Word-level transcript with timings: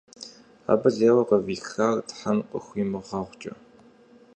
Абы 0.71 0.89
лейуэ 0.95 1.23
къывихар 1.29 1.97
Тхьэм 2.09 2.37
къыхуимыгъэгъукӀэ. 2.49 3.53